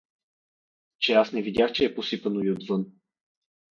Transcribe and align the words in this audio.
Че 0.99 1.13
аз 1.13 1.31
не 1.31 1.41
видях, 1.41 1.71
че 1.71 1.85
е 1.85 1.95
посипано 1.95 2.41
и 2.43 2.51
отвън. 2.51 2.85